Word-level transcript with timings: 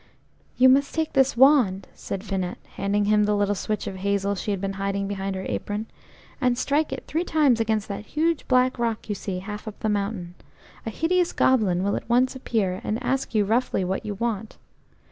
"You 0.57 0.67
must 0.67 0.95
take 0.95 1.13
this 1.13 1.37
wand," 1.37 1.85
said 1.93 2.23
Finette, 2.23 2.57
handing 2.73 3.05
him 3.05 3.25
the 3.25 3.35
little 3.35 3.53
switch 3.53 3.85
of 3.85 3.97
hazel 3.97 4.33
she 4.33 4.49
had 4.49 4.59
been 4.59 4.73
hiding 4.81 5.07
behind 5.07 5.35
her 5.35 5.45
apron, 5.47 5.85
"and 6.41 6.57
strike 6.57 6.91
it 6.91 7.03
three 7.05 7.23
times 7.23 7.59
against 7.59 7.87
that 7.89 8.07
huge 8.07 8.47
black 8.47 8.79
rock 8.79 9.09
you 9.09 9.13
see 9.13 9.37
half 9.37 9.67
up 9.67 9.79
the 9.81 9.89
mountain. 9.89 10.33
A 10.87 10.89
hideous 10.89 11.33
goblin 11.33 11.83
will 11.83 11.95
at 11.95 12.09
once 12.09 12.35
appear, 12.35 12.81
and 12.83 12.97
ask 13.03 13.35
you 13.35 13.45
roughly 13.45 13.83
what 13.85 14.03
you 14.03 14.15
want. 14.15 14.57